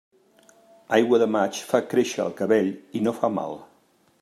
[0.97, 3.57] Aigua de maig fa créixer el cabell i no fa mal.